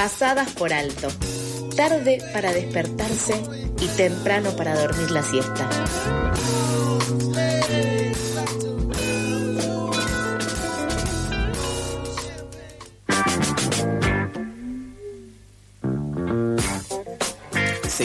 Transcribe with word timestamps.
pasadas 0.00 0.50
por 0.52 0.72
alto, 0.72 1.08
tarde 1.76 2.22
para 2.32 2.54
despertarse 2.54 3.34
y 3.82 3.86
temprano 3.98 4.56
para 4.56 4.74
dormir 4.74 5.10
la 5.10 5.22
siesta. 5.22 5.68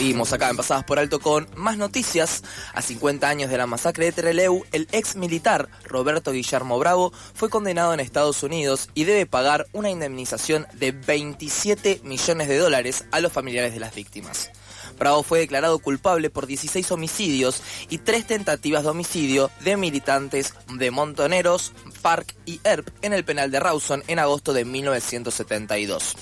Seguimos 0.06 0.32
acá 0.32 0.50
en 0.50 0.56
Pasadas 0.56 0.84
por 0.84 1.00
Alto 1.00 1.18
con 1.18 1.48
más 1.56 1.78
noticias. 1.78 2.44
A 2.74 2.80
50 2.80 3.28
años 3.28 3.50
de 3.50 3.58
la 3.58 3.66
masacre 3.66 4.04
de 4.04 4.12
Trelew, 4.12 4.62
el 4.70 4.86
ex 4.92 5.16
militar 5.16 5.68
Roberto 5.82 6.30
Guillermo 6.30 6.78
Bravo 6.78 7.12
fue 7.34 7.50
condenado 7.50 7.92
en 7.92 7.98
Estados 7.98 8.44
Unidos 8.44 8.88
y 8.94 9.02
debe 9.02 9.26
pagar 9.26 9.66
una 9.72 9.90
indemnización 9.90 10.68
de 10.74 10.92
27 10.92 12.02
millones 12.04 12.46
de 12.46 12.56
dólares 12.56 13.04
a 13.10 13.18
los 13.18 13.32
familiares 13.32 13.74
de 13.74 13.80
las 13.80 13.96
víctimas. 13.96 14.52
Bravo 14.98 15.22
fue 15.22 15.40
declarado 15.40 15.78
culpable 15.78 16.30
por 16.30 16.46
16 16.46 16.90
homicidios 16.90 17.62
y 17.88 17.98
tres 17.98 18.26
tentativas 18.26 18.82
de 18.82 18.90
homicidio 18.90 19.50
de 19.60 19.76
militantes 19.76 20.54
de 20.74 20.90
Montoneros, 20.90 21.72
FARC 22.00 22.34
y 22.46 22.60
ERP 22.64 22.88
en 23.02 23.12
el 23.12 23.24
penal 23.24 23.50
de 23.50 23.60
Rawson 23.60 24.02
en 24.06 24.18
agosto 24.18 24.52
de 24.52 24.64
1972. 24.64 26.16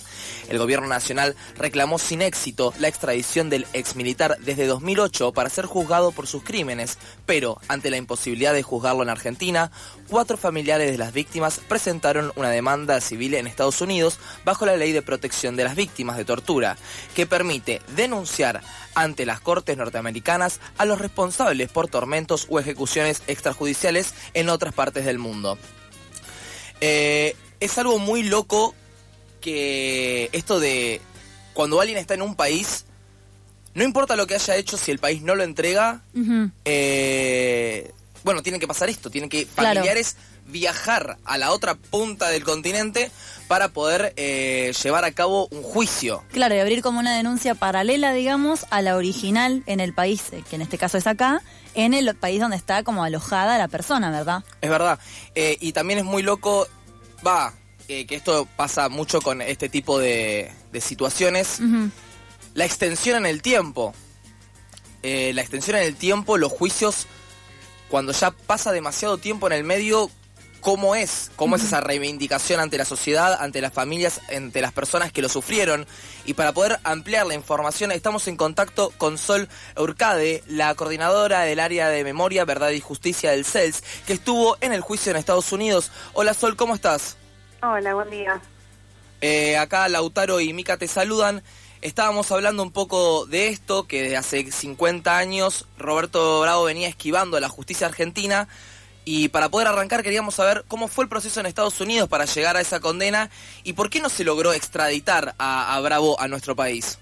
El 0.49 0.59
gobierno 0.59 0.87
nacional 0.87 1.37
reclamó 1.57 1.99
sin 1.99 2.23
éxito 2.23 2.73
la 2.79 2.89
extradición 2.89 3.51
del 3.51 3.67
exmilitar 3.73 4.37
desde 4.41 4.67
2008 4.67 5.33
para 5.33 5.51
ser 5.51 5.67
juzgado 5.67 6.13
por 6.13 6.27
sus 6.27 6.43
crímenes, 6.43 6.99
pero 7.27 7.61
ante 7.69 7.91
la 7.91 7.97
imposibilidad 7.97 8.53
de 8.53 8.63
juzgarlo 8.63 9.03
en 9.03 9.11
Argentina, 9.11 9.71
cuatro 10.09 10.37
familiares 10.37 10.91
de 10.91 10.99
las 10.99 11.13
víctimas 11.13 11.61
presentaron 11.69 12.33
una 12.37 12.51
demanda 12.51 13.01
civil 13.01 13.35
en 13.35 13.47
Estados 13.47 13.81
Unidos 13.81 14.19
bajo 14.45 14.67
la 14.67 14.77
ley 14.77 14.93
de 14.93 15.03
protección 15.03 15.57
de 15.57 15.65
las 15.65 15.77
víctimas 15.77 16.17
de 16.17 16.25
tortura, 16.25 16.77
que 17.15 17.27
permite 17.27 17.81
denunciar 17.97 18.63
ante 18.95 19.27
las 19.27 19.41
cortes 19.41 19.77
norteamericanas 19.77 20.61
a 20.79 20.85
los 20.85 20.99
responsables 20.99 21.71
por 21.71 21.89
tormentos 21.89 22.47
o 22.49 22.61
ejecuciones 22.61 23.23
extrajudiciales 23.27 24.15
en 24.35 24.49
otras 24.49 24.75
partes 24.75 25.05
del 25.05 25.19
mundo. 25.19 25.59
Eh, 26.81 27.37
es 27.61 27.79
algo 27.79 27.99
muy 27.99 28.23
loco 28.23 28.75
que 29.41 30.29
esto 30.33 30.61
de 30.61 31.01
cuando 31.53 31.81
alguien 31.81 31.99
está 31.99 32.15
en 32.15 32.23
un 32.23 32.35
país, 32.35 32.85
no 33.75 33.85
importa 33.85 34.17
lo 34.17 34.27
que 34.27 34.35
haya 34.35 34.57
hecho, 34.57 34.77
si 34.77 34.91
el 34.91 34.99
país 34.99 35.23
no 35.23 35.35
lo 35.35 35.45
entrega, 35.45 36.03
eh, 36.65 37.93
bueno, 38.23 38.43
tiene 38.43 38.59
que 38.59 38.67
pasar 38.67 38.89
esto, 38.89 39.11
tienen 39.11 39.29
que 39.29 39.47
familiares 39.47 40.17
viajar 40.47 41.19
a 41.25 41.39
la 41.39 41.53
otra 41.53 41.75
punta 41.75 42.29
del 42.29 42.45
continente 42.45 43.11
para 43.49 43.69
poder 43.69 44.13
eh, 44.17 44.73
llevar 44.83 45.05
a 45.05 45.13
cabo 45.13 45.49
un 45.51 45.63
juicio. 45.63 46.23
Claro, 46.33 46.55
y 46.55 46.59
abrir 46.59 46.83
como 46.83 46.99
una 47.01 47.17
denuncia 47.17 47.55
paralela, 47.55 48.13
digamos, 48.13 48.67
a 48.71 48.83
la 48.83 48.97
original 48.97 49.63
en 49.67 49.81
el 49.81 49.95
país, 49.95 50.33
eh, 50.33 50.43
que 50.49 50.57
en 50.57 50.63
este 50.63 50.79
caso 50.79 50.99
es 50.99 51.07
acá, 51.07 51.43
en 51.75 51.95
el 51.95 52.15
país 52.15 52.41
donde 52.41 52.57
está 52.57 52.83
como 52.83 53.05
alojada 53.05 53.59
la 53.59 53.69
persona, 53.69 54.11
¿verdad? 54.11 54.45
Es 54.61 54.71
verdad. 54.71 54.99
y 55.35 55.73
también 55.73 55.99
es 55.99 56.05
muy 56.05 56.23
loco, 56.23 56.69
va, 57.27 57.53
que 57.87 58.07
esto 58.11 58.49
pasa 58.57 58.89
mucho 58.89 59.21
con 59.21 59.43
este 59.43 59.69
tipo 59.69 59.99
de, 59.99 60.53
situaciones, 60.81 61.61
la 62.55 62.65
extensión 62.65 63.17
en 63.19 63.27
el 63.27 63.43
tiempo. 63.43 63.95
Eh, 65.05 65.33
la 65.35 65.43
extensión 65.43 65.77
en 65.77 65.83
el 65.83 65.97
tiempo, 65.97 66.39
los 66.39 66.51
juicios, 66.51 67.07
cuando 67.91 68.13
ya 68.13 68.31
pasa 68.31 68.73
demasiado 68.73 69.19
tiempo 69.19 69.47
en 69.47 69.53
el 69.53 69.63
medio, 69.63 70.11
¿cómo 70.65 70.95
es? 70.97 71.31
¿Cómo 71.37 71.57
es 71.57 71.63
esa 71.63 71.83
reivindicación 71.83 72.59
ante 72.59 72.79
la 72.79 72.87
sociedad, 72.87 73.37
ante 73.39 73.61
las 73.61 73.73
familias, 73.73 74.23
ante 74.35 74.63
las 74.63 74.73
personas 74.73 75.13
que 75.13 75.21
lo 75.21 75.29
sufrieron? 75.29 75.87
Y 76.25 76.33
para 76.33 76.53
poder 76.53 76.81
ampliar 76.85 77.27
la 77.27 77.35
información, 77.35 77.93
estamos 77.93 78.27
en 78.29 78.39
contacto 78.39 78.91
con 78.97 79.19
Sol 79.19 79.51
Urcade, 79.77 80.43
la 80.47 80.75
coordinadora 80.75 81.43
del 81.43 81.61
área 81.61 81.91
de 81.91 82.03
memoria, 82.03 82.47
verdad 82.47 82.71
y 82.71 82.81
justicia 82.81 83.33
del 83.33 83.45
CELS, 83.45 83.85
que 84.07 84.15
estuvo 84.15 84.57
en 84.63 84.73
el 84.73 84.81
juicio 84.81 85.11
en 85.11 85.19
Estados 85.19 85.53
Unidos. 85.53 85.93
Hola 86.15 86.33
Sol, 86.33 86.57
¿cómo 86.57 86.75
estás? 86.75 87.19
Hola, 87.63 87.93
buen 87.93 88.09
día. 88.09 88.41
Eh, 89.21 89.59
acá 89.59 89.87
Lautaro 89.91 90.41
y 90.41 90.55
Mica 90.55 90.79
te 90.79 90.89
saludan. 90.89 91.43
Estábamos 91.83 92.33
hablando 92.33 92.63
un 92.63 92.73
poco 92.73 93.27
de 93.27 93.49
esto, 93.49 93.87
que 93.87 94.03
desde 94.05 94.17
hace 94.17 94.51
50 94.51 95.19
años 95.19 95.67
Roberto 95.77 96.41
Bravo 96.41 96.65
venía 96.65 96.89
esquivando 96.89 97.37
a 97.37 97.41
la 97.41 97.51
justicia 97.51 97.87
argentina. 97.87 98.49
Y 99.05 99.29
para 99.29 99.49
poder 99.49 99.69
arrancar 99.69 100.03
queríamos 100.03 100.35
saber 100.35 100.65
cómo 100.67 100.89
fue 100.89 101.05
el 101.05 101.11
proceso 101.11 101.41
en 101.41 101.47
Estados 101.47 101.81
Unidos 101.81 102.09
para 102.09 102.25
llegar 102.25 102.57
a 102.57 102.61
esa 102.61 102.81
condena 102.81 103.29
y 103.63 103.75
por 103.75 103.91
qué 103.91 104.01
no 104.01 104.09
se 104.09 104.25
logró 104.25 104.53
extraditar 104.53 105.35
a, 105.39 105.79
Bravo 105.83 106.19
a 106.19 106.29
nuestro 106.29 106.57
país. 106.57 106.99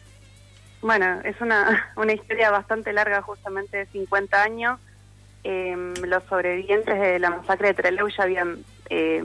Bueno, 0.80 1.20
es 1.24 1.40
una, 1.40 1.92
una 1.96 2.12
historia 2.12 2.50
bastante 2.50 2.92
larga, 2.92 3.22
justamente 3.22 3.76
de 3.76 3.86
50 3.86 4.42
años. 4.42 4.80
Em, 5.44 5.94
los 6.04 6.22
sobrevivientes 6.24 7.00
de 7.00 7.18
la 7.18 7.30
masacre 7.30 7.68
de 7.68 7.74
Trelew 7.74 8.08
ya 8.08 8.24
habían 8.24 8.64
eh, 8.90 9.24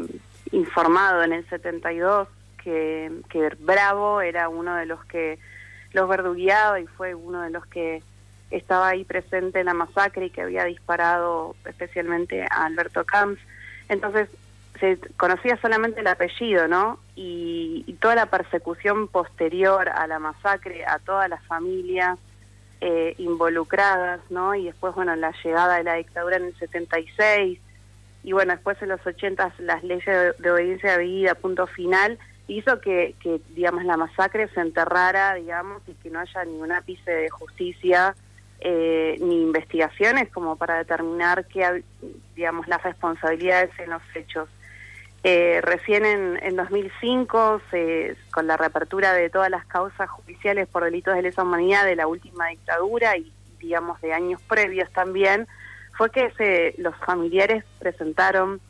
informado 0.51 1.23
en 1.23 1.33
el 1.33 1.47
72 1.49 2.27
que, 2.63 3.11
que 3.29 3.49
Bravo 3.59 4.21
era 4.21 4.49
uno 4.49 4.75
de 4.75 4.85
los 4.85 5.03
que 5.05 5.39
los 5.93 6.07
verdugueaba 6.09 6.79
y 6.79 6.87
fue 6.87 7.15
uno 7.15 7.41
de 7.41 7.49
los 7.49 7.65
que 7.67 8.01
estaba 8.51 8.89
ahí 8.89 9.03
presente 9.03 9.59
en 9.59 9.65
la 9.65 9.73
masacre 9.73 10.27
y 10.27 10.29
que 10.29 10.41
había 10.41 10.63
disparado 10.65 11.55
especialmente 11.65 12.43
a 12.43 12.65
Alberto 12.65 13.05
Camps. 13.05 13.41
Entonces 13.89 14.29
se 14.79 14.99
conocía 15.17 15.57
solamente 15.57 16.01
el 16.01 16.07
apellido, 16.07 16.67
¿no? 16.67 16.99
Y, 17.15 17.95
toda 17.99 18.13
la 18.13 18.27
persecución 18.27 19.07
posterior 19.07 19.89
a 19.89 20.05
la 20.05 20.19
masacre, 20.19 20.85
a 20.85 20.99
todas 20.99 21.27
las 21.27 21.43
familias 21.45 22.19
eh, 22.79 23.15
involucradas, 23.17 24.19
¿no? 24.29 24.53
Y 24.53 24.65
después, 24.65 24.93
bueno, 24.93 25.15
la 25.15 25.33
llegada 25.43 25.77
de 25.77 25.83
la 25.83 25.95
dictadura 25.95 26.37
en 26.37 26.45
el 26.45 26.57
76, 26.57 27.59
y 28.23 28.31
bueno, 28.33 28.53
después 28.53 28.79
en 28.83 28.89
los 28.89 29.05
80 29.05 29.53
las 29.59 29.83
leyes 29.83 30.05
de, 30.37 30.51
obediencia 30.51 30.95
de 30.95 31.03
vida, 31.03 31.33
punto 31.33 31.65
final, 31.65 32.19
hizo 32.47 32.79
que, 32.81 33.15
que, 33.19 33.41
digamos, 33.55 33.83
la 33.83 33.97
masacre 33.97 34.47
se 34.49 34.61
enterrara, 34.61 35.33
digamos, 35.33 35.81
y 35.87 35.93
que 35.93 36.11
no 36.11 36.19
haya 36.19 36.45
ningún 36.45 36.71
ápice 36.71 37.09
de 37.09 37.29
justicia 37.29 38.15
eh, 38.59 39.17
ni 39.21 39.41
investigaciones 39.41 40.29
como 40.29 40.55
para 40.55 40.77
determinar 40.77 41.45
qué, 41.45 41.83
digamos, 42.35 42.67
las 42.67 42.81
responsabilidades 42.83 43.71
en 43.79 43.91
los 43.91 44.01
hechos. 44.15 44.49
Eh, 45.23 45.59
recién 45.61 46.05
en, 46.05 46.39
en 46.41 46.55
2005, 46.55 47.61
se, 47.71 48.15
con 48.31 48.47
la 48.47 48.57
reapertura 48.57 49.13
de 49.13 49.29
todas 49.29 49.49
las 49.49 49.65
causas 49.65 50.09
judiciales 50.09 50.67
por 50.67 50.83
delitos 50.83 51.15
de 51.15 51.23
lesa 51.23 51.43
humanidad 51.43 51.85
de 51.85 51.95
la 51.95 52.07
última 52.07 52.47
dictadura 52.47 53.17
y, 53.17 53.31
digamos, 53.59 53.99
de 54.01 54.13
años 54.13 54.41
previos 54.43 54.91
también, 54.91 55.47
fue 55.97 56.11
que 56.11 56.31
se, 56.31 56.75
los 56.77 56.95
familiares 56.97 57.63
presentaron 57.79 58.61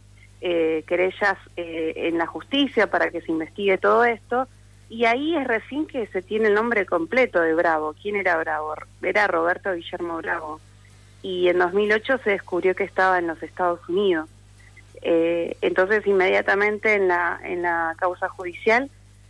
eh, 0.42 0.84
querellas 0.88 1.38
eh, 1.58 1.94
en 1.96 2.18
la 2.18 2.26
justicia 2.26 2.90
para 2.90 3.10
que 3.10 3.22
se 3.22 3.32
investigue 3.32 3.78
todo 3.78 4.06
esto 4.06 4.48
y 4.90 5.06
ahí 5.06 5.36
es 5.36 5.46
recién 5.46 5.86
que 5.86 6.08
se 6.08 6.22
tiene 6.22 6.48
el 6.48 6.54
nombre 6.54 6.86
completo 6.86 7.42
de 7.42 7.54
Bravo. 7.54 7.94
¿Quién 8.02 8.16
era 8.16 8.38
Bravo? 8.38 8.74
Era 9.02 9.28
Roberto 9.28 9.74
Guillermo 9.74 10.18
Bravo. 10.18 10.62
Y 11.22 11.50
en 11.50 11.60
2008 11.60 12.20
se 12.24 12.32
descubrió 12.32 12.74
que 12.74 12.86
estaba 12.86 13.20
en 13.20 13.28
los 13.28 13.42
Estados 13.44 13.82
Unidos. 13.90 14.30
Eh, 15.02 15.58
entonces 15.62 16.08
inmediatamente 16.08 16.96
en 16.96 17.08
la, 17.08 17.40
en 17.44 17.62
la 17.62 17.96
causa 18.00 18.30
judicial 18.30 18.90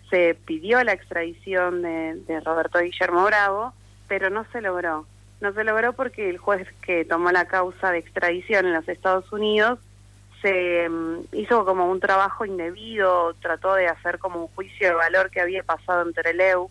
se 0.09 0.35
pidió 0.45 0.83
la 0.83 0.93
extradición 0.93 1.81
de, 1.81 2.21
de 2.25 2.39
Roberto 2.39 2.79
Guillermo 2.79 3.25
Bravo, 3.25 3.73
pero 4.07 4.29
no 4.29 4.45
se 4.51 4.61
logró. 4.61 5.05
No 5.41 5.53
se 5.53 5.63
logró 5.63 5.93
porque 5.93 6.29
el 6.29 6.37
juez 6.37 6.67
que 6.81 7.03
tomó 7.03 7.31
la 7.31 7.45
causa 7.45 7.91
de 7.91 7.97
extradición 7.97 8.67
en 8.67 8.73
los 8.73 8.87
Estados 8.87 9.31
Unidos 9.33 9.79
se 10.41 10.87
mm, 10.89 11.25
hizo 11.33 11.65
como 11.65 11.89
un 11.89 11.99
trabajo 11.99 12.45
indebido, 12.45 13.33
trató 13.35 13.73
de 13.75 13.87
hacer 13.87 14.19
como 14.19 14.41
un 14.41 14.47
juicio 14.49 14.89
de 14.89 14.95
valor 14.95 15.29
que 15.29 15.41
había 15.41 15.63
pasado 15.63 16.03
en 16.03 16.13
Treleu 16.13 16.69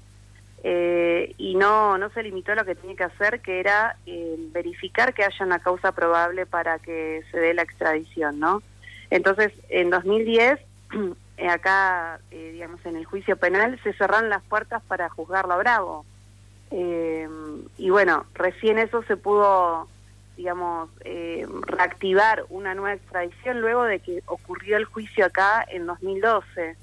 eh, 0.64 1.35
y 1.38 1.55
no, 1.55 1.96
no 1.99 2.11
se 2.11 2.23
limitó 2.23 2.52
a 2.52 2.56
lo 2.56 2.64
que 2.64 2.75
tenía 2.75 2.96
que 2.96 3.05
hacer, 3.05 3.40
que 3.40 3.61
era 3.61 3.96
eh, 4.06 4.37
verificar 4.52 5.14
que 5.14 5.25
haya 5.25 5.44
una 5.44 5.58
causa 5.58 5.93
probable 5.93 6.46
para 6.46 6.79
que 6.79 7.23
se 7.31 7.38
dé 7.38 7.55
la 7.55 7.62
extradición, 7.62 8.40
¿no? 8.40 8.62
Entonces, 9.11 9.52
en 9.69 9.90
2010, 9.90 10.58
acá, 11.49 12.19
eh, 12.31 12.50
digamos, 12.52 12.85
en 12.85 12.96
el 12.96 13.05
juicio 13.05 13.37
penal, 13.37 13.79
se 13.82 13.93
cerraron 13.93 14.31
las 14.31 14.43
puertas 14.43 14.82
para 14.88 15.08
juzgarlo 15.08 15.55
a 15.55 15.58
Bravo. 15.58 16.05
Eh, 16.70 17.29
y 17.79 17.90
bueno, 17.90 18.26
recién 18.35 18.79
eso 18.79 19.02
se 19.05 19.17
pudo, 19.17 19.87
digamos, 20.37 20.91
eh, 21.05 21.47
reactivar 21.67 22.44
una 22.50 22.75
nueva 22.75 22.94
extradición 22.94 23.61
luego 23.61 23.85
de 23.85 24.00
que 24.00 24.23
ocurrió 24.27 24.77
el 24.77 24.85
juicio 24.85 25.25
acá 25.25 25.65
en 25.69 25.87
2012. 25.87 26.77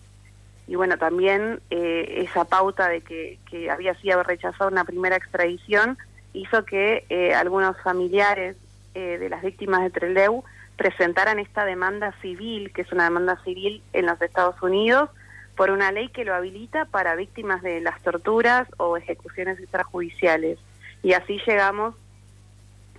Y 0.67 0.75
bueno, 0.75 0.97
también 0.97 1.59
eh, 1.69 2.25
esa 2.27 2.45
pauta 2.45 2.87
de 2.87 3.01
que, 3.01 3.37
que 3.49 3.69
había 3.69 3.93
sido 3.95 4.23
rechazada 4.23 4.69
una 4.69 4.85
primera 4.85 5.15
extradición 5.15 5.97
hizo 6.33 6.65
que 6.65 7.05
eh, 7.09 7.33
algunos 7.33 7.79
familiares 7.81 8.57
eh, 8.95 9.17
de 9.17 9.29
las 9.29 9.41
víctimas 9.41 9.81
de 9.81 9.89
Trelew 9.89 10.43
presentaran 10.75 11.39
esta 11.39 11.65
demanda 11.65 12.13
civil, 12.21 12.71
que 12.73 12.81
es 12.81 12.91
una 12.91 13.05
demanda 13.05 13.37
civil 13.43 13.83
en 13.93 14.07
los 14.07 14.21
Estados 14.21 14.61
Unidos, 14.61 15.09
por 15.55 15.69
una 15.69 15.91
ley 15.91 16.09
que 16.09 16.25
lo 16.25 16.33
habilita 16.33 16.85
para 16.85 17.15
víctimas 17.15 17.61
de 17.61 17.79
las 17.81 18.01
torturas 18.01 18.67
o 18.77 18.97
ejecuciones 18.97 19.59
extrajudiciales. 19.59 20.57
Y 21.03 21.13
así 21.13 21.39
llegamos 21.45 21.95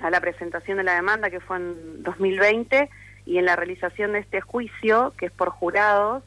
a 0.05 0.11
la 0.11 0.21
presentación 0.21 0.77
de 0.77 0.85
la 0.85 0.95
demanda 0.95 1.31
que 1.31 1.41
fue 1.41 1.57
en 1.57 2.03
2020 2.03 2.91
y 3.25 3.39
en 3.39 3.47
la 3.47 3.57
realización 3.57 4.13
de 4.13 4.19
este 4.19 4.43
juicio, 4.43 5.15
que 5.17 5.27
es 5.27 5.33
por 5.33 5.49
jurados, 5.49 6.23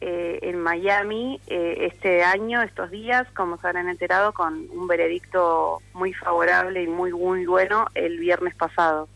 eh, 0.00 0.40
en 0.42 0.60
Miami 0.60 1.40
eh, 1.46 1.90
este 1.92 2.24
año, 2.24 2.60
estos 2.62 2.90
días, 2.90 3.28
como 3.36 3.56
se 3.58 3.68
habrán 3.68 3.88
enterado, 3.88 4.32
con 4.32 4.66
un 4.70 4.88
veredicto 4.88 5.80
muy 5.92 6.12
favorable 6.12 6.82
y 6.82 6.88
muy, 6.88 7.12
muy 7.12 7.46
bueno 7.46 7.86
el 7.94 8.18
viernes 8.18 8.54
pasado. 8.56 9.08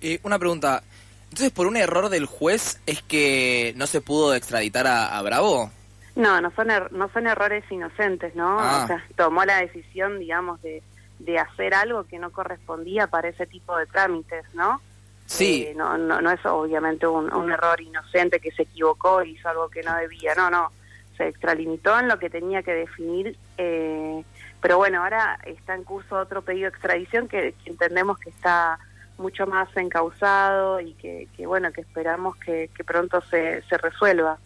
Eh, 0.00 0.18
una 0.22 0.38
pregunta, 0.38 0.82
entonces 1.24 1.50
por 1.50 1.66
un 1.66 1.76
error 1.76 2.08
del 2.08 2.24
juez 2.24 2.80
es 2.86 3.02
que 3.02 3.74
no 3.76 3.86
se 3.86 4.00
pudo 4.00 4.34
extraditar 4.34 4.86
a, 4.86 5.20
Bravo? 5.20 5.70
No, 6.16 6.40
no 6.40 6.50
son, 6.52 6.70
er, 6.70 6.90
no 6.92 7.10
son 7.10 7.26
errores 7.26 7.64
inocentes, 7.70 8.34
¿no? 8.34 8.58
Ah. 8.58 8.84
O 8.84 8.86
sea, 8.86 9.04
tomó 9.16 9.44
la 9.44 9.58
decisión, 9.58 10.18
digamos, 10.18 10.62
de, 10.62 10.82
de 11.24 11.38
hacer 11.38 11.74
algo 11.74 12.04
que 12.04 12.18
no 12.18 12.30
correspondía 12.30 13.06
para 13.06 13.28
ese 13.28 13.46
tipo 13.46 13.76
de 13.76 13.86
trámites, 13.86 14.44
¿no? 14.54 14.80
Sí. 15.26 15.66
Eh, 15.68 15.74
no, 15.74 15.96
no, 15.96 16.20
no 16.20 16.30
es 16.30 16.44
obviamente 16.44 17.06
un, 17.06 17.50
error 17.50 17.80
inocente 17.80 18.40
que 18.40 18.50
se 18.50 18.62
equivocó 18.62 19.22
y 19.22 19.32
hizo 19.32 19.48
algo 19.48 19.68
que 19.68 19.82
no 19.82 19.94
debía, 19.96 20.34
no, 20.34 20.50
no. 20.50 20.70
Se 21.16 21.28
extralimitó 21.28 21.98
en 21.98 22.08
lo 22.08 22.18
que 22.18 22.30
tenía 22.30 22.62
que 22.62 22.72
definir, 22.72 23.36
eh, 23.56 24.24
pero 24.60 24.78
bueno, 24.78 25.02
ahora 25.02 25.38
está 25.44 25.74
en 25.74 25.84
curso 25.84 26.18
otro 26.18 26.42
pedido 26.42 26.70
de 26.70 26.76
extradición 26.76 27.28
que, 27.28 27.54
entendemos 27.64 28.18
que 28.18 28.30
está 28.30 28.78
mucho 29.18 29.46
más 29.46 29.68
encausado 29.76 30.80
y 30.80 30.94
que, 30.94 31.28
bueno, 31.46 31.72
que 31.72 31.82
esperamos 31.82 32.36
que, 32.36 32.70
que 32.74 32.82
pronto 32.82 33.20
se, 33.22 33.62
se 33.62 33.78
resuelva. 33.78 34.38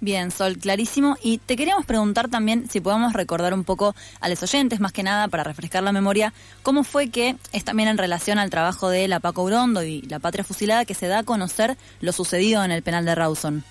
Bien, 0.00 0.30
Sol, 0.30 0.58
clarísimo. 0.58 1.16
Y 1.22 1.38
te 1.38 1.56
queríamos 1.56 1.86
preguntar 1.86 2.28
también 2.28 2.68
si 2.68 2.80
podemos 2.80 3.12
recordar 3.14 3.54
un 3.54 3.64
poco 3.64 3.94
a 4.20 4.28
los 4.28 4.42
oyentes, 4.42 4.80
más 4.80 4.92
que 4.92 5.02
nada 5.02 5.28
para 5.28 5.44
refrescar 5.44 5.82
la 5.82 5.92
memoria, 5.92 6.32
cómo 6.62 6.84
fue 6.84 7.10
que 7.10 7.36
es 7.52 7.64
también 7.64 7.88
en 7.88 7.96
relación 7.96 8.38
al 8.38 8.50
trabajo 8.50 8.90
de 8.90 9.08
la 9.08 9.20
Paco 9.20 9.42
Urondo 9.42 9.82
y 9.82 10.02
la 10.02 10.18
Patria 10.18 10.44
Fusilada 10.44 10.84
que 10.84 10.94
se 10.94 11.06
da 11.06 11.20
a 11.20 11.24
conocer 11.24 11.76
lo 12.00 12.12
sucedido 12.12 12.64
en 12.64 12.70
el 12.70 12.82
penal 12.82 13.04
de 13.04 13.14
Rawson. 13.14 13.64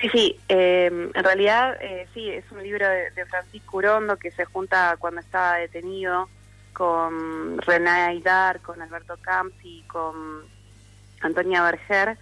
Sí, 0.00 0.08
sí, 0.10 0.40
eh, 0.48 1.10
en 1.14 1.24
realidad 1.24 1.78
eh, 1.80 2.06
sí, 2.12 2.28
es 2.28 2.44
un 2.50 2.62
libro 2.62 2.86
de, 2.86 3.24
Francisco 3.26 3.78
Urondo 3.78 4.18
que 4.18 4.30
se 4.30 4.44
junta 4.44 4.96
cuando 4.98 5.20
estaba 5.20 5.56
detenido 5.56 6.28
con 6.74 7.56
René 7.62 7.88
Aidar, 7.88 8.60
con 8.60 8.82
Alberto 8.82 9.16
Camps 9.22 9.56
y 9.62 9.82
con 9.84 10.44
Antonia 11.22 11.62
Berger. 11.62 12.18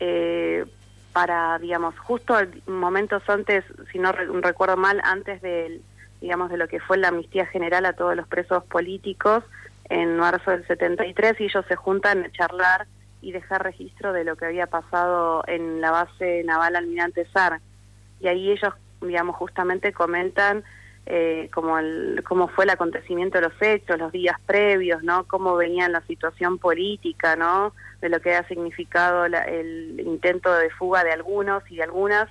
Eh, 0.00 0.64
para, 1.12 1.58
digamos, 1.58 1.98
justo 1.98 2.34
momentos 2.66 3.22
antes, 3.28 3.64
si 3.90 3.98
no 3.98 4.12
recuerdo 4.12 4.76
mal, 4.76 5.00
antes 5.04 5.42
de, 5.42 5.80
digamos, 6.20 6.50
de 6.50 6.56
lo 6.56 6.68
que 6.68 6.80
fue 6.80 6.96
la 6.96 7.08
amnistía 7.08 7.46
general 7.46 7.84
a 7.86 7.92
todos 7.92 8.16
los 8.16 8.26
presos 8.26 8.64
políticos 8.64 9.44
en 9.88 10.16
marzo 10.16 10.50
del 10.50 10.66
73 10.66 11.40
y 11.40 11.44
ellos 11.44 11.64
se 11.68 11.76
juntan 11.76 12.24
a 12.24 12.32
charlar 12.32 12.86
y 13.20 13.32
dejar 13.32 13.62
registro 13.62 14.12
de 14.12 14.24
lo 14.24 14.36
que 14.36 14.46
había 14.46 14.66
pasado 14.66 15.44
en 15.46 15.80
la 15.80 15.90
base 15.90 16.42
naval 16.44 16.76
Almirante 16.76 17.26
Sar. 17.26 17.60
Y 18.20 18.28
ahí 18.28 18.50
ellos, 18.50 18.74
digamos, 19.00 19.36
justamente 19.36 19.92
comentan 19.92 20.64
eh, 21.06 21.50
como 21.52 21.78
el, 21.78 22.22
cómo 22.26 22.48
fue 22.48 22.64
el 22.64 22.70
acontecimiento 22.70 23.38
de 23.38 23.48
los 23.48 23.60
hechos, 23.60 23.98
los 23.98 24.12
días 24.12 24.36
previos, 24.46 25.02
¿no? 25.02 25.24
Cómo 25.24 25.56
venía 25.56 25.88
la 25.88 26.00
situación 26.02 26.58
política, 26.58 27.34
¿no? 27.34 27.72
De 28.00 28.08
lo 28.08 28.20
que 28.20 28.34
ha 28.34 28.46
significado 28.46 29.24
el 29.26 30.00
intento 30.04 30.52
de 30.54 30.70
fuga 30.70 31.02
de 31.02 31.12
algunos 31.12 31.62
y 31.70 31.76
de 31.76 31.82
algunas, 31.82 32.28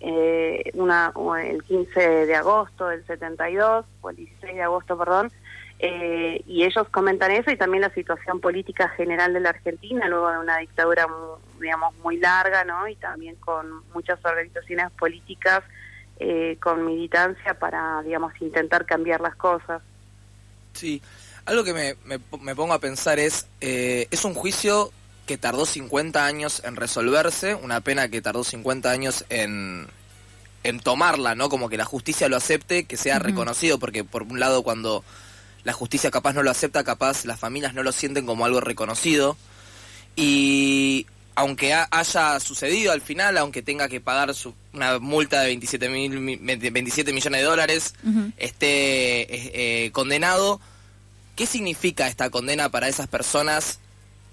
eh, 0.00 0.70
una, 0.74 1.12
el 1.42 1.62
15 1.64 2.26
de 2.26 2.34
agosto 2.34 2.88
del 2.88 3.04
72, 3.06 3.86
o 4.00 4.10
el 4.10 4.16
16 4.16 4.54
de 4.54 4.62
agosto, 4.62 4.96
perdón, 4.96 5.32
eh, 5.84 6.42
y 6.46 6.62
ellos 6.62 6.88
comentan 6.90 7.32
eso 7.32 7.50
y 7.50 7.56
también 7.56 7.80
la 7.80 7.92
situación 7.92 8.40
política 8.40 8.88
general 8.90 9.32
de 9.32 9.40
la 9.40 9.48
Argentina, 9.48 10.06
luego 10.06 10.30
de 10.30 10.38
una 10.38 10.58
dictadura, 10.58 11.08
digamos, 11.60 11.92
muy 11.98 12.18
larga, 12.18 12.62
¿no? 12.62 12.86
Y 12.86 12.94
también 12.94 13.34
con 13.36 13.82
muchas 13.92 14.24
organizaciones 14.24 14.92
políticas 14.92 15.64
eh, 16.18 16.56
con 16.60 16.84
militancia 16.84 17.54
para, 17.58 18.02
digamos, 18.02 18.32
intentar 18.40 18.86
cambiar 18.86 19.20
las 19.20 19.36
cosas. 19.36 19.82
Sí, 20.72 21.02
algo 21.44 21.64
que 21.64 21.74
me, 21.74 21.96
me, 22.04 22.54
pongo 22.54 22.72
a 22.72 22.78
pensar 22.78 23.18
es, 23.18 23.46
eh, 23.60 24.06
es 24.10 24.24
un 24.24 24.34
juicio 24.34 24.92
que 25.26 25.38
tardó 25.38 25.66
50 25.66 26.24
años 26.24 26.62
en 26.64 26.76
resolverse, 26.76 27.54
una 27.54 27.80
pena 27.80 28.08
que 28.08 28.22
tardó 28.22 28.44
50 28.44 28.90
años 28.90 29.24
en, 29.28 29.88
en 30.64 30.80
tomarla, 30.80 31.34
¿no? 31.34 31.48
Como 31.48 31.68
que 31.68 31.76
la 31.76 31.84
justicia 31.84 32.28
lo 32.28 32.36
acepte, 32.36 32.84
que 32.84 32.96
sea 32.96 33.18
reconocido, 33.18 33.78
porque 33.78 34.04
por 34.04 34.22
un 34.22 34.40
lado 34.40 34.62
cuando 34.62 35.04
la 35.64 35.72
justicia 35.72 36.10
capaz 36.10 36.32
no 36.32 36.42
lo 36.42 36.50
acepta, 36.50 36.84
capaz 36.84 37.24
las 37.24 37.38
familias 37.38 37.74
no 37.74 37.82
lo 37.82 37.92
sienten 37.92 38.26
como 38.26 38.44
algo 38.44 38.60
reconocido. 38.60 39.36
Y 40.16 41.06
aunque 41.34 41.72
haya 41.72 42.40
sucedido 42.40 42.92
al 42.92 43.00
final, 43.00 43.38
aunque 43.38 43.62
tenga 43.62 43.88
que 43.88 44.00
pagar 44.00 44.34
una 44.72 44.98
multa 44.98 45.40
de 45.40 45.46
27, 45.46 45.88
mil, 45.88 46.38
27 46.38 47.12
millones 47.12 47.40
de 47.40 47.46
dólares, 47.46 47.94
esté 48.36 49.84
eh, 49.86 49.90
condenado, 49.92 50.60
¿qué 51.34 51.46
significa 51.46 52.08
esta 52.08 52.30
condena 52.30 52.68
para 52.68 52.88
esas 52.88 53.08
personas 53.08 53.78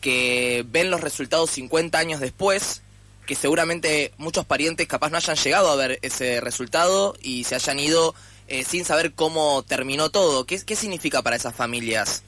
que 0.02 0.66
ven 0.70 0.92
los 0.92 1.02
resultados 1.02 1.52
50 1.52 1.98
años 1.98 2.20
después, 2.20 2.82
que 3.26 3.36
seguramente 3.36 4.14
muchos 4.18 4.46
parientes 4.46 4.88
capaz 4.88 5.10
no 5.10 5.18
hayan 5.18 5.36
llegado 5.38 5.70
a 5.70 5.76
ver 5.76 6.00
ese 6.02 6.42
resultado 6.42 7.16
y 7.22 7.44
se 7.46 7.56
hayan 7.56 7.80
ido 7.80 8.16
eh, 8.48 8.66
sin 8.66 8.84
saber 8.84 9.14
cómo 9.14 9.64
terminó 9.64 10.10
todo? 10.10 10.46
¿Qué, 10.46 10.64
¿Qué 10.66 10.76
significa 10.76 11.22
para 11.22 11.38
esas 11.38 11.56
familias? 11.56 12.24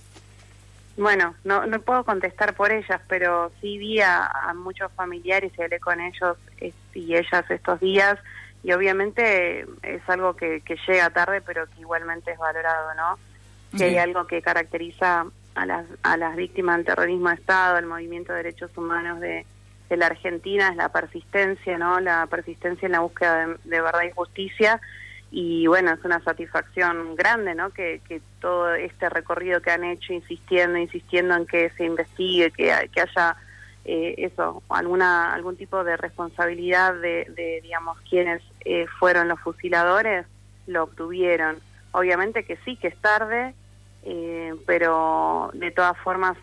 Bueno, 1.01 1.33
no, 1.43 1.65
no 1.65 1.81
puedo 1.81 2.03
contestar 2.03 2.53
por 2.53 2.71
ellas, 2.71 3.01
pero 3.07 3.51
sí 3.59 3.79
vi 3.79 4.01
a, 4.01 4.29
muchos 4.53 4.91
familiares 4.91 5.51
y 5.57 5.61
hablé 5.63 5.79
con 5.79 5.99
ellos 5.99 6.37
y 6.93 7.15
ellas 7.15 7.43
estos 7.49 7.79
días 7.79 8.19
y 8.61 8.71
obviamente 8.71 9.65
es 9.81 10.07
algo 10.07 10.35
que, 10.35 10.61
llega 10.87 11.09
tarde 11.09 11.41
pero 11.41 11.65
que 11.65 11.81
igualmente 11.81 12.31
es 12.31 12.37
valorado, 12.37 12.93
¿no? 12.93 13.17
Que 13.75 13.85
hay 13.85 13.97
algo 13.97 14.27
que 14.27 14.43
caracteriza 14.43 15.25
a 15.55 15.65
las, 15.65 15.87
a 16.03 16.17
las 16.17 16.35
víctimas 16.35 16.77
del 16.77 16.85
terrorismo 16.85 17.29
de 17.29 17.35
Estado, 17.35 17.79
el 17.79 17.87
movimiento 17.87 18.33
de 18.33 18.43
derechos 18.43 18.69
humanos 18.77 19.19
de, 19.19 19.47
la 19.89 20.05
Argentina, 20.05 20.69
es 20.69 20.75
la 20.75 20.89
persistencia, 20.89 21.79
¿no? 21.79 21.99
La 21.99 22.27
persistencia 22.27 22.85
en 22.85 22.91
la 22.91 22.99
búsqueda 22.99 23.47
de 23.63 23.81
verdad 23.81 24.03
y 24.07 24.11
justicia 24.11 24.79
y 25.31 25.65
bueno, 25.65 25.91
es 25.91 26.03
una 26.03 26.21
satisfacción 26.21 27.15
grande, 27.15 27.55
¿no? 27.55 27.69
Que, 27.69 28.01
todo 28.41 28.73
este 28.73 29.07
recorrido 29.07 29.61
que 29.61 29.71
han 29.71 29.83
hecho, 29.83 30.13
insistiendo, 30.13 30.77
insistiendo 30.77 31.35
en 31.35 31.45
que 31.45 31.69
se 31.71 31.85
investigue, 31.85 32.51
que, 32.51 32.89
que 32.91 33.01
haya 33.01 33.37
eh, 33.85 34.15
eso, 34.17 34.61
alguna 34.69 35.33
algún 35.33 35.55
tipo 35.55 35.83
de 35.83 35.95
responsabilidad 35.95 36.93
de, 36.95 37.25
de 37.35 37.61
digamos, 37.63 37.99
quienes 38.09 38.41
eh, 38.65 38.85
fueron 38.99 39.27
los 39.27 39.39
fusiladores, 39.39 40.25
lo 40.67 40.83
obtuvieron. 40.83 41.59
Obviamente 41.91 42.43
que 42.43 42.57
sí, 42.65 42.75
que 42.77 42.89
es 42.89 42.97
tarde, 42.97 43.53
eh, 44.03 44.53
pero 44.65 45.51
de 45.53 45.71
todas 45.71 45.97
formas 45.99 46.37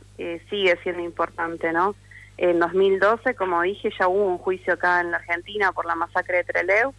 sigue 0.51 0.77
siendo 0.83 1.03
importante, 1.03 1.73
¿no? 1.73 1.95
En 2.39 2.59
2012, 2.59 3.35
como 3.35 3.62
dije, 3.62 3.91
ya 3.99 4.09
hubo 4.09 4.25
un 4.25 4.39
juicio 4.39 4.75
acá 4.75 5.01
en 5.01 5.11
la 5.11 5.19
Argentina 5.19 5.73
por 5.73 5.87
la 5.87 5.95
masacre 5.95 6.39
de 6.39 6.45
Trelew, 6.45 6.95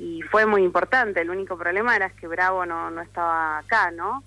y 0.00 0.22
fue 0.22 0.46
muy 0.46 0.64
importante. 0.64 1.20
El 1.20 1.28
único 1.28 1.58
problema 1.58 1.94
era 1.94 2.08
que 2.08 2.26
Bravo 2.26 2.64
no, 2.64 2.90
no 2.90 3.02
estaba 3.02 3.58
acá, 3.58 3.90
¿no? 3.90 4.24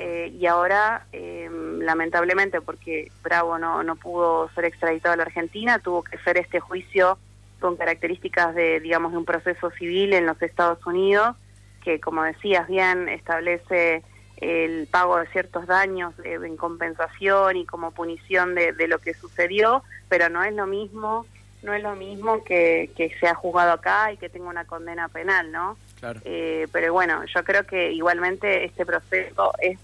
Eh, 0.00 0.34
y 0.36 0.46
ahora, 0.46 1.06
em, 1.12 1.78
lamentablemente, 1.78 2.60
porque 2.60 3.12
Bravo 3.22 3.56
no, 3.56 3.84
no 3.84 3.94
pudo 3.94 4.50
ser 4.56 4.64
extraditado 4.64 5.12
a 5.12 5.16
la 5.16 5.22
Argentina, 5.22 5.78
tuvo 5.78 6.02
que 6.02 6.16
hacer 6.16 6.38
este 6.38 6.58
juicio 6.58 7.18
con 7.60 7.76
características 7.76 8.56
de, 8.56 8.80
digamos, 8.80 9.12
de 9.12 9.18
un 9.18 9.24
proceso 9.24 9.70
civil 9.70 10.12
en 10.12 10.26
los 10.26 10.42
Estados 10.42 10.84
Unidos, 10.84 11.36
que, 11.84 12.00
como 12.00 12.24
decías 12.24 12.66
bien, 12.66 13.08
establece 13.08 14.02
el 14.38 14.88
pago 14.88 15.18
de 15.18 15.28
ciertos 15.28 15.68
daños 15.68 16.14
en 16.24 16.56
compensación 16.56 17.56
y 17.58 17.64
como 17.64 17.92
punición 17.92 18.56
de, 18.56 18.72
de 18.72 18.88
lo 18.88 18.98
que 18.98 19.14
sucedió, 19.14 19.84
pero 20.08 20.28
no 20.28 20.42
es 20.42 20.52
lo 20.52 20.66
mismo 20.66 21.26
no 21.62 21.74
es 21.74 21.82
lo 21.82 21.94
mismo 21.94 22.42
que, 22.44 22.90
que 22.96 23.16
sea 23.20 23.34
juzgado 23.34 23.72
acá 23.72 24.12
y 24.12 24.16
que 24.16 24.28
tenga 24.28 24.48
una 24.48 24.64
condena 24.64 25.08
penal, 25.08 25.52
¿no? 25.52 25.76
Claro. 26.00 26.20
Eh, 26.24 26.66
pero 26.72 26.92
bueno, 26.92 27.24
yo 27.32 27.44
creo 27.44 27.64
que 27.64 27.92
igualmente 27.92 28.64
este 28.64 28.84
proceso 28.84 29.52
es 29.60 29.78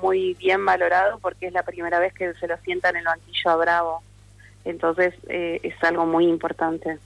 muy 0.00 0.34
bien 0.34 0.64
valorado 0.64 1.18
porque 1.18 1.46
es 1.46 1.52
la 1.52 1.62
primera 1.62 1.98
vez 1.98 2.12
que 2.14 2.34
se 2.34 2.46
lo 2.46 2.56
sientan 2.58 2.96
en 2.96 3.00
el 3.00 3.04
banquillo 3.04 3.50
a 3.50 3.56
Bravo. 3.56 4.02
Entonces 4.64 5.14
eh, 5.28 5.60
es 5.62 5.74
algo 5.82 6.06
muy 6.06 6.26
importante. 6.26 6.98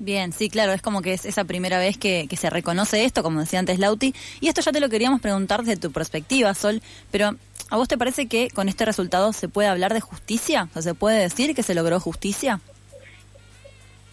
Bien, 0.00 0.32
sí, 0.32 0.48
claro, 0.48 0.72
es 0.72 0.82
como 0.82 1.02
que 1.02 1.12
es 1.12 1.24
esa 1.24 1.44
primera 1.44 1.78
vez 1.78 1.98
que, 1.98 2.26
que, 2.30 2.36
se 2.36 2.50
reconoce 2.50 3.04
esto, 3.04 3.24
como 3.24 3.40
decía 3.40 3.58
antes 3.58 3.80
Lauti. 3.80 4.14
Y 4.40 4.48
esto 4.48 4.60
ya 4.60 4.70
te 4.70 4.78
lo 4.78 4.88
queríamos 4.88 5.20
preguntar 5.20 5.64
desde 5.64 5.80
tu 5.80 5.90
perspectiva, 5.90 6.54
Sol, 6.54 6.82
pero 7.10 7.34
¿a 7.70 7.76
vos 7.76 7.88
te 7.88 7.98
parece 7.98 8.28
que 8.28 8.48
con 8.50 8.68
este 8.68 8.84
resultado 8.84 9.32
se 9.32 9.48
puede 9.48 9.68
hablar 9.68 9.94
de 9.94 10.00
justicia? 10.00 10.68
O 10.76 10.82
¿se 10.82 10.94
puede 10.94 11.18
decir 11.18 11.54
que 11.54 11.64
se 11.64 11.74
logró 11.74 11.98
justicia? 11.98 12.60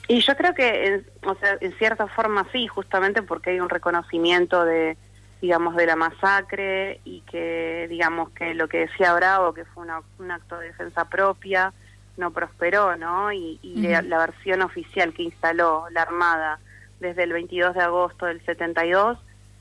Y 0.07 0.19
yo 0.19 0.35
creo 0.35 0.53
que, 0.53 0.87
en, 0.87 1.07
o 1.25 1.35
sea, 1.35 1.57
en 1.61 1.73
cierta 1.77 2.07
forma 2.07 2.47
sí, 2.51 2.67
justamente 2.67 3.21
porque 3.21 3.51
hay 3.51 3.59
un 3.59 3.69
reconocimiento 3.69 4.63
de, 4.63 4.97
digamos, 5.41 5.75
de 5.75 5.85
la 5.87 5.95
masacre 5.95 6.99
y 7.03 7.21
que, 7.21 7.87
digamos, 7.89 8.29
que 8.31 8.53
lo 8.53 8.67
que 8.67 8.79
decía 8.79 9.13
Bravo, 9.13 9.53
que 9.53 9.65
fue 9.65 9.83
un 10.19 10.31
acto 10.31 10.59
de 10.59 10.67
defensa 10.67 11.05
propia, 11.05 11.73
no 12.17 12.31
prosperó, 12.31 12.95
¿no? 12.95 13.31
Y, 13.31 13.59
la, 13.63 14.17
versión 14.17 14.61
oficial 14.61 15.13
que 15.13 15.23
instaló 15.23 15.85
la 15.91 16.03
Armada 16.03 16.59
desde 16.99 17.23
el 17.23 17.33
22 17.33 17.75
de 17.75 17.81
agosto 17.81 18.25
del 18.25 18.43
72 18.45 19.17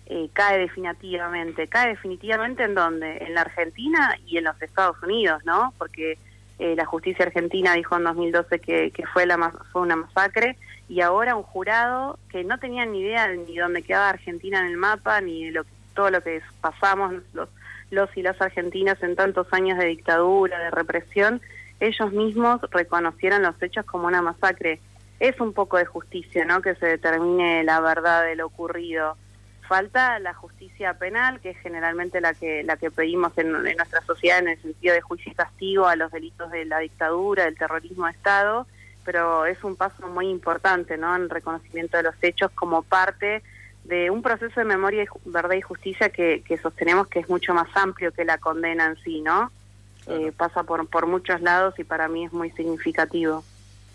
eh, 0.06 0.28
cae 0.32 0.58
definitivamente. 0.58 1.66
¿Cae 1.66 1.88
definitivamente 1.88 2.62
en 2.62 2.74
dónde? 2.74 3.18
En 3.18 3.34
la 3.34 3.42
Argentina 3.42 4.16
y 4.26 4.38
en 4.38 4.44
los 4.44 4.60
Estados 4.60 5.02
Unidos, 5.02 5.42
¿no? 5.44 5.72
Porque 5.78 6.18
eh, 6.58 6.74
la 6.76 6.84
justicia 6.84 7.24
argentina 7.24 7.74
dijo 7.74 7.96
en 7.96 8.04
2012 8.04 8.60
que, 8.60 8.90
que 8.90 9.06
fue, 9.06 9.26
la, 9.26 9.52
fue 9.72 9.82
una 9.82 9.96
masacre 9.96 10.56
y 10.88 11.00
ahora 11.00 11.36
un 11.36 11.42
jurado 11.42 12.18
que 12.28 12.44
no 12.44 12.58
tenía 12.58 12.84
ni 12.86 13.00
idea 13.00 13.28
de 13.28 13.38
ni 13.38 13.56
dónde 13.56 13.82
quedaba 13.82 14.10
Argentina 14.10 14.60
en 14.60 14.66
el 14.66 14.76
mapa 14.76 15.20
ni 15.20 15.46
de 15.46 15.52
lo, 15.52 15.64
todo 15.94 16.10
lo 16.10 16.22
que 16.22 16.42
pasamos 16.60 17.14
los, 17.32 17.48
los 17.90 18.16
y 18.16 18.22
las 18.22 18.40
argentinas 18.40 19.02
en 19.02 19.16
tantos 19.16 19.46
años 19.52 19.78
de 19.78 19.86
dictadura, 19.86 20.58
de 20.58 20.70
represión, 20.70 21.40
ellos 21.80 22.12
mismos 22.12 22.60
reconocieron 22.70 23.42
los 23.42 23.60
hechos 23.62 23.84
como 23.86 24.06
una 24.06 24.22
masacre. 24.22 24.80
Es 25.20 25.40
un 25.40 25.52
poco 25.52 25.76
de 25.76 25.86
justicia, 25.86 26.44
¿no? 26.44 26.60
Que 26.60 26.74
se 26.74 26.86
determine 26.86 27.64
la 27.64 27.80
verdad 27.80 28.24
de 28.24 28.36
lo 28.36 28.46
ocurrido 28.46 29.16
falta 29.68 30.18
la 30.18 30.34
justicia 30.34 30.94
penal, 30.94 31.40
que 31.40 31.50
es 31.50 31.58
generalmente 31.58 32.20
la 32.20 32.34
que 32.34 32.62
la 32.62 32.76
que 32.76 32.90
pedimos 32.90 33.36
en, 33.36 33.52
nuestra 33.52 34.00
sociedad 34.02 34.38
en 34.38 34.48
el 34.48 34.62
sentido 34.62 34.94
de 34.94 35.00
juicio 35.00 35.32
y 35.32 35.34
castigo 35.34 35.86
a 35.86 35.96
los 35.96 36.12
delitos 36.12 36.50
de 36.50 36.64
la 36.64 36.78
dictadura, 36.78 37.44
del 37.44 37.56
terrorismo 37.56 38.06
de 38.06 38.12
Estado, 38.12 38.66
pero 39.04 39.46
es 39.46 39.62
un 39.64 39.76
paso 39.76 40.08
muy 40.08 40.28
importante, 40.28 40.96
¿no? 40.96 41.14
En 41.14 41.28
reconocimiento 41.28 41.96
de 41.96 42.04
los 42.04 42.14
hechos 42.22 42.50
como 42.52 42.82
parte 42.82 43.42
de 43.84 44.10
un 44.10 44.22
proceso 44.22 44.60
de 44.60 44.64
memoria, 44.64 45.04
verdad 45.26 45.54
y 45.54 45.60
justicia 45.60 46.08
que, 46.08 46.42
sostenemos 46.62 47.06
que 47.08 47.20
es 47.20 47.28
mucho 47.28 47.52
más 47.52 47.68
amplio 47.74 48.12
que 48.12 48.24
la 48.24 48.38
condena 48.38 48.86
en 48.86 48.96
sí, 49.02 49.20
¿no? 49.20 49.50
Eh, 50.06 50.32
pasa 50.36 50.62
por, 50.64 50.86
por 50.88 51.06
muchos 51.06 51.40
lados 51.40 51.74
y 51.78 51.84
para 51.84 52.08
mí 52.08 52.26
es 52.26 52.32
muy 52.32 52.50
significativo. 52.50 53.44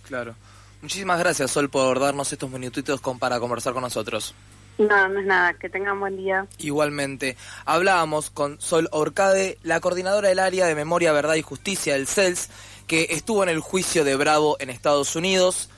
Claro. 0.03 0.35
Muchísimas 0.81 1.19
gracias, 1.19 1.51
Sol, 1.51 1.69
por 1.69 1.99
darnos 1.99 2.31
estos 2.31 2.49
minutitos 2.49 3.01
con, 3.01 3.19
para 3.19 3.39
conversar 3.39 3.73
con 3.73 3.83
nosotros. 3.83 4.33
No, 4.79 5.09
no 5.09 5.19
es 5.19 5.25
nada. 5.25 5.53
Que 5.53 5.69
tengan 5.69 6.00
buen 6.00 6.17
día. 6.17 6.48
Igualmente. 6.57 7.38
Hablábamos 7.65 8.29
con 8.29 8.59
Sol 8.59 8.88
Orcade, 8.91 9.57
la 9.62 9.79
coordinadora 9.81 10.29
del 10.29 10.39
área 10.39 10.65
de 10.65 10.74
Memoria, 10.74 11.12
Verdad 11.12 11.36
y 11.36 11.41
Justicia 11.41 11.93
del 11.93 12.07
CELS, 12.07 12.50
que 12.88 13.07
estuvo 13.12 13.43
en 13.43 13.50
el 13.50 13.59
juicio 13.59 14.03
de 14.03 14.15
Bravo 14.15 14.55
en 14.59 14.69
Estados 14.69 15.15
Unidos. 15.15 15.69